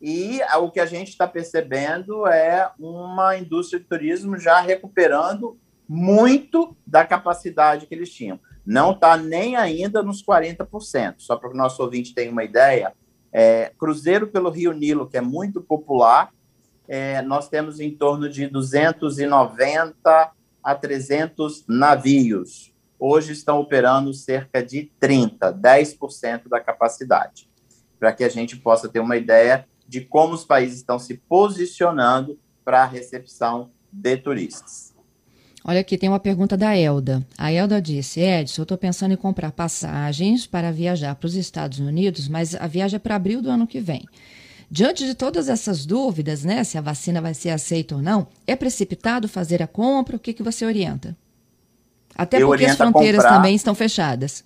e 0.00 0.40
o 0.58 0.70
que 0.70 0.80
a 0.80 0.86
gente 0.86 1.08
está 1.08 1.28
percebendo 1.28 2.26
é 2.26 2.70
uma 2.78 3.36
indústria 3.36 3.78
de 3.78 3.86
turismo 3.86 4.38
já 4.38 4.60
recuperando 4.60 5.58
muito 5.86 6.74
da 6.86 7.04
capacidade 7.04 7.86
que 7.86 7.94
eles 7.94 8.10
tinham. 8.10 8.40
Não 8.64 8.92
está 8.92 9.16
nem 9.16 9.56
ainda 9.56 10.02
nos 10.02 10.24
40%. 10.24 11.16
Só 11.18 11.36
para 11.36 11.50
o 11.50 11.54
nosso 11.54 11.82
ouvinte 11.82 12.14
tenha 12.14 12.30
uma 12.32 12.44
ideia, 12.44 12.94
é, 13.32 13.72
cruzeiro 13.78 14.28
pelo 14.28 14.50
Rio 14.50 14.72
Nilo, 14.72 15.08
que 15.08 15.18
é 15.18 15.20
muito 15.20 15.60
popular, 15.60 16.30
é, 16.88 17.20
nós 17.22 17.48
temos 17.48 17.78
em 17.78 17.90
torno 17.90 18.28
de 18.28 18.46
290 18.48 20.32
a 20.62 20.74
300 20.74 21.64
navios. 21.68 22.72
Hoje 22.98 23.32
estão 23.32 23.60
operando 23.60 24.12
cerca 24.12 24.62
de 24.62 24.90
30, 25.00 25.52
10% 25.54 26.48
da 26.48 26.60
capacidade, 26.60 27.48
para 27.98 28.12
que 28.12 28.24
a 28.24 28.28
gente 28.28 28.56
possa 28.56 28.88
ter 28.88 29.00
uma 29.00 29.16
ideia 29.16 29.66
de 29.88 30.02
como 30.02 30.34
os 30.34 30.44
países 30.44 30.78
estão 30.78 30.98
se 30.98 31.14
posicionando 31.14 32.38
para 32.64 32.82
a 32.82 32.86
recepção 32.86 33.70
de 33.90 34.16
turistas. 34.16 34.94
Olha 35.64 35.80
aqui, 35.80 35.98
tem 35.98 36.08
uma 36.08 36.20
pergunta 36.20 36.56
da 36.56 36.76
Elda. 36.76 37.26
A 37.36 37.52
Elda 37.52 37.82
disse: 37.82 38.20
Edson, 38.20 38.62
eu 38.62 38.64
estou 38.64 38.78
pensando 38.78 39.12
em 39.12 39.16
comprar 39.16 39.52
passagens 39.52 40.46
para 40.46 40.72
viajar 40.72 41.14
para 41.14 41.26
os 41.26 41.34
Estados 41.34 41.78
Unidos, 41.78 42.28
mas 42.28 42.54
a 42.54 42.66
viagem 42.66 42.96
é 42.96 43.00
para 43.00 43.16
abril 43.16 43.42
do 43.42 43.50
ano 43.50 43.66
que 43.66 43.80
vem. 43.80 44.06
Diante 44.72 45.04
de 45.04 45.16
todas 45.16 45.48
essas 45.48 45.84
dúvidas, 45.84 46.44
né, 46.44 46.62
se 46.62 46.78
a 46.78 46.80
vacina 46.80 47.20
vai 47.20 47.34
ser 47.34 47.50
aceita 47.50 47.96
ou 47.96 48.02
não, 48.02 48.28
é 48.46 48.54
precipitado 48.54 49.26
fazer 49.26 49.60
a 49.60 49.66
compra? 49.66 50.14
O 50.14 50.18
que, 50.18 50.32
que 50.32 50.44
você 50.44 50.64
orienta? 50.64 51.16
Até 52.16 52.40
eu 52.40 52.46
porque 52.46 52.66
as 52.66 52.76
fronteiras 52.76 53.24
também 53.24 53.56
estão 53.56 53.74
fechadas. 53.74 54.44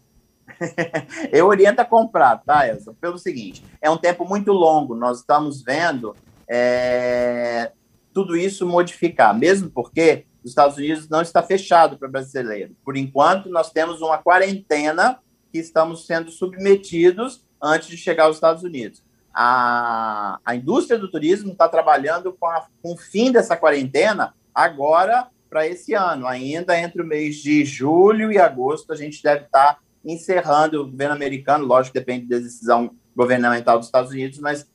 eu 1.31 1.47
oriento 1.47 1.83
a 1.83 1.85
comprar, 1.85 2.39
tá, 2.39 2.67
Elza? 2.67 2.95
Pelo 2.99 3.19
seguinte, 3.19 3.63
é 3.83 3.91
um 3.91 3.99
tempo 3.99 4.27
muito 4.27 4.51
longo, 4.51 4.95
nós 4.95 5.19
estamos 5.19 5.63
vendo 5.63 6.17
é, 6.49 7.73
tudo 8.15 8.35
isso 8.35 8.67
modificar, 8.67 9.37
mesmo 9.37 9.69
porque 9.69 10.25
os 10.43 10.53
Estados 10.53 10.79
Unidos 10.79 11.07
não 11.07 11.21
está 11.21 11.43
fechado 11.43 11.99
para 11.99 12.09
brasileiro. 12.09 12.75
Por 12.83 12.97
enquanto, 12.97 13.51
nós 13.51 13.71
temos 13.71 14.01
uma 14.01 14.17
quarentena 14.17 15.19
que 15.53 15.59
estamos 15.59 16.07
sendo 16.07 16.31
submetidos 16.31 17.45
antes 17.63 17.89
de 17.89 17.99
chegar 17.99 18.25
aos 18.25 18.37
Estados 18.37 18.63
Unidos 18.63 19.03
a, 19.35 20.39
a 20.45 20.55
indústria 20.55 20.99
do 20.99 21.11
turismo 21.11 21.53
está 21.53 21.69
trabalhando 21.69 22.33
com, 22.33 22.47
a, 22.47 22.67
com 22.81 22.93
o 22.93 22.97
fim 22.97 23.33
dessa 23.33 23.57
quarentena 23.57 24.33
agora 24.55 25.27
para 25.51 25.67
esse 25.67 25.93
ano. 25.95 26.27
Ainda 26.27 26.79
entre 26.79 27.03
o 27.03 27.07
mês 27.07 27.37
de 27.37 27.65
julho 27.65 28.31
e 28.31 28.39
agosto, 28.39 28.93
a 28.93 28.97
gente 28.97 29.23
deve 29.23 29.45
estar 29.47 29.75
tá 29.75 29.79
encerrando 30.05 30.83
o 30.83 30.91
governo 30.91 31.15
americano, 31.15 31.65
lógico, 31.65 31.95
depende 31.95 32.29
da 32.29 32.39
decisão 32.39 32.95
governamental 33.17 33.79
dos 33.79 33.89
Estados 33.89 34.11
Unidos, 34.11 34.39
mas 34.39 34.69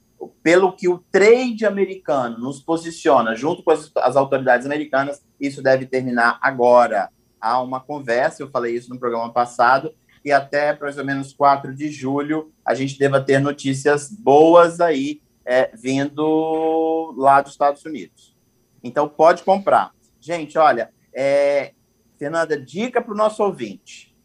pelo 0.44 0.74
que 0.74 0.88
o 0.88 1.04
trade 1.12 1.66
americano 1.66 2.40
nos 2.40 2.60
posiciona 2.60 3.36
junto 3.36 3.64
com 3.64 3.72
as, 3.72 3.92
as 3.98 4.16
autoridades 4.16 4.66
americanas, 4.66 5.22
isso 5.40 5.62
deve 5.62 5.86
terminar 5.86 6.38
agora. 6.42 7.10
Há 7.40 7.62
uma 7.62 7.80
conversa, 7.80 8.44
eu 8.44 8.50
falei 8.50 8.76
isso 8.76 8.90
no 8.90 9.00
programa 9.00 9.32
passado, 9.32 9.94
e 10.24 10.32
até 10.32 10.78
mais 10.78 10.98
ou 10.98 11.06
menos 11.06 11.34
4 11.34 11.74
de 11.74 11.90
julho 11.92 12.52
a 12.66 12.74
gente 12.74 12.98
deva 12.98 13.22
ter 13.22 13.40
notícias 13.40 14.10
boas 14.10 14.80
aí 14.80 15.22
é, 15.46 15.72
vindo 15.76 17.14
lá 17.18 17.42
dos 17.42 17.54
Estados 17.54 17.84
Unidos. 17.86 18.38
Então 18.84 19.10
pode 19.10 19.44
comprar. 19.44 19.92
Gente, 20.20 20.58
olha, 20.58 20.92
é, 21.14 21.74
Fernanda, 22.18 22.60
dica 22.60 23.02
para 23.02 23.14
o 23.14 23.18
nosso 23.18 23.44
ouvinte: 23.44 24.16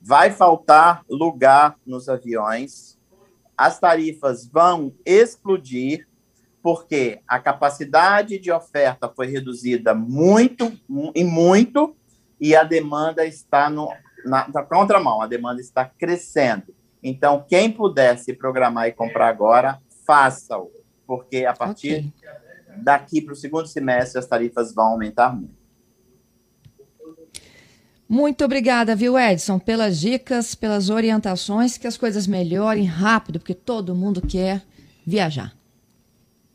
vai 0.00 0.30
faltar 0.30 1.04
lugar 1.08 1.76
nos 1.86 2.08
aviões, 2.08 2.98
as 3.56 3.78
tarifas 3.78 4.46
vão 4.46 4.92
explodir, 5.04 6.08
porque 6.62 7.20
a 7.28 7.38
capacidade 7.38 8.38
de 8.38 8.50
oferta 8.50 9.08
foi 9.08 9.28
reduzida 9.28 9.94
muito 9.94 10.72
e 11.14 11.22
muito, 11.22 11.94
e 12.40 12.56
a 12.56 12.64
demanda 12.64 13.24
está 13.24 13.70
no 13.70 13.88
na, 14.26 14.48
na 14.48 14.62
contramão, 14.62 15.22
a 15.22 15.26
demanda 15.26 15.60
está 15.60 15.84
crescendo. 15.84 16.74
Então, 17.02 17.44
quem 17.48 17.70
puder 17.70 18.18
se 18.18 18.32
programar 18.32 18.88
e 18.88 18.92
comprar 18.92 19.28
agora, 19.28 19.80
faça-o, 20.04 20.70
porque 21.06 21.44
a 21.44 21.54
partir 21.54 22.12
okay. 22.18 22.82
daqui 22.82 23.20
para 23.20 23.32
o 23.32 23.36
segundo 23.36 23.66
semestre 23.66 24.18
as 24.18 24.26
tarifas 24.26 24.74
vão 24.74 24.86
aumentar 24.86 25.34
muito. 25.34 25.54
Muito 28.08 28.44
obrigada, 28.44 28.94
viu, 28.94 29.18
Edson, 29.18 29.58
pelas 29.58 29.98
dicas, 29.98 30.54
pelas 30.54 30.90
orientações, 30.90 31.76
que 31.76 31.88
as 31.88 31.96
coisas 31.96 32.26
melhorem 32.26 32.84
rápido, 32.84 33.40
porque 33.40 33.54
todo 33.54 33.96
mundo 33.96 34.22
quer 34.22 34.62
viajar. 35.04 35.56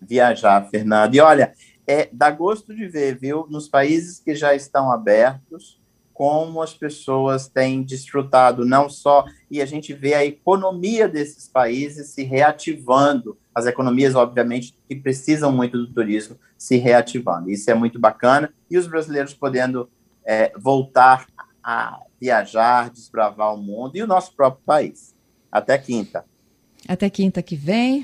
Viajar, 0.01 0.69
Fernando. 0.69 1.13
E 1.13 1.19
olha, 1.19 1.53
é, 1.85 2.07
dá 2.11 2.31
gosto 2.31 2.73
de 2.73 2.87
ver, 2.87 3.17
viu, 3.17 3.45
nos 3.49 3.67
países 3.67 4.17
que 4.17 4.33
já 4.33 4.55
estão 4.55 4.89
abertos, 4.89 5.80
como 6.21 6.61
as 6.61 6.71
pessoas 6.71 7.47
têm 7.47 7.81
desfrutado 7.81 8.63
não 8.63 8.87
só 8.87 9.25
e 9.49 9.59
a 9.59 9.65
gente 9.65 9.91
vê 9.91 10.13
a 10.13 10.23
economia 10.23 11.09
desses 11.09 11.47
países 11.47 12.09
se 12.09 12.21
reativando, 12.21 13.39
as 13.55 13.65
economias 13.65 14.13
obviamente 14.13 14.77
que 14.87 14.95
precisam 14.95 15.51
muito 15.51 15.79
do 15.79 15.91
turismo 15.91 16.37
se 16.55 16.77
reativando. 16.77 17.49
Isso 17.49 17.71
é 17.71 17.73
muito 17.73 17.97
bacana 17.97 18.53
e 18.69 18.77
os 18.77 18.85
brasileiros 18.85 19.33
podendo 19.33 19.89
é, 20.23 20.53
voltar 20.55 21.25
a 21.63 21.99
viajar, 22.21 22.91
desbravar 22.91 23.55
o 23.55 23.57
mundo 23.57 23.95
e 23.95 24.03
o 24.03 24.07
nosso 24.07 24.35
próprio 24.35 24.63
país. 24.63 25.15
Até 25.51 25.75
quinta. 25.75 26.23
Até 26.87 27.09
quinta 27.09 27.41
que 27.41 27.55
vem. 27.55 27.99